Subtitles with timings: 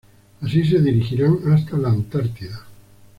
[0.41, 2.65] Y así se dirigirán hasta la Antártida.